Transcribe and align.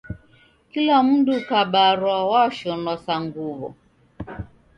Kila 0.71 0.97
mndu 1.05 1.31
ukabarwa 1.41 2.15
washonwa 2.31 2.93
sa 3.03 3.15
nguw'o! 3.23 3.69